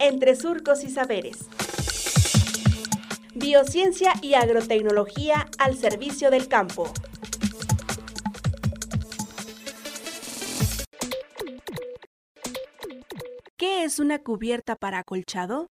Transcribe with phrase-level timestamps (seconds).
[0.00, 1.46] entre surcos y saberes.
[3.34, 6.92] Biociencia y agrotecnología al servicio del campo.
[13.56, 15.68] ¿Qué es una cubierta para acolchado?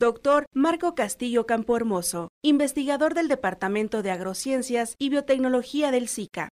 [0.00, 6.50] Doctor Marco Castillo Campo Hermoso, investigador del Departamento de Agrociencias y Biotecnología del SICA.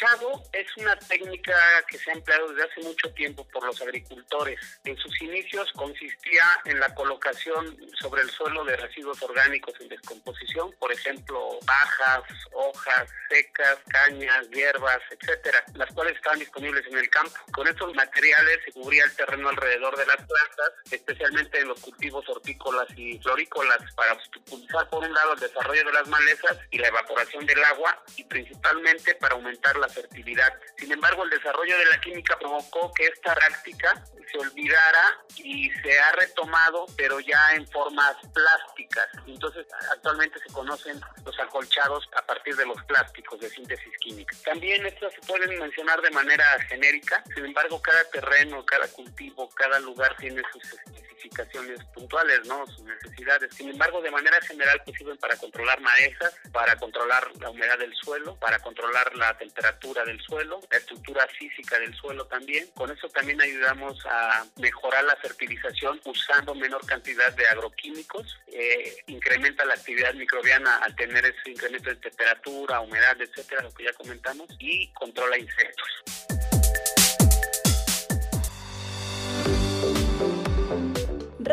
[0.00, 1.54] Acolchado es una técnica
[1.88, 4.58] que se ha empleado desde hace mucho tiempo por los agricultores.
[4.84, 10.72] En sus inicios consistía en la colocación sobre el suelo de residuos orgánicos en descomposición,
[10.78, 12.22] por ejemplo, bajas,
[12.52, 17.32] hojas secas, cañas, hierbas, etcétera, las cuales estaban disponibles en el campo.
[17.52, 22.28] Con estos materiales se cubría el terreno alrededor de las plantas, especialmente en los cultivos
[22.28, 26.88] hortícolas y florícolas, para impulsar por un lado el desarrollo de las malezas y la
[26.88, 30.52] evaporación del agua y principalmente para aumentar la fertilidad.
[30.76, 35.98] Sin embargo, el desarrollo de la química provocó que esta práctica se olvidara y se
[35.98, 39.08] ha retomado, pero ya en formas plásticas.
[39.26, 44.36] Entonces, actualmente se conocen los acolchados a partir de los plásticos de síntesis química.
[44.44, 49.78] También estas se pueden mencionar de manera genérica, sin embargo, cada terreno, cada cultivo, cada
[49.80, 50.62] lugar tiene sus
[51.30, 52.66] especificaciones puntuales, ¿no?
[52.66, 53.54] Sus necesidades.
[53.54, 57.94] Sin embargo, de manera general, pues sirven para controlar malezas, para controlar la humedad del
[57.94, 62.68] suelo, para controlar la temperatura del suelo, la estructura física del suelo también.
[62.74, 69.64] Con eso también ayudamos a mejorar la fertilización usando menor cantidad de agroquímicos, eh, incrementa
[69.64, 74.48] la actividad microbiana al tener ese incremento de temperatura, humedad, etcétera, lo que ya comentamos,
[74.58, 75.88] y controla insectos.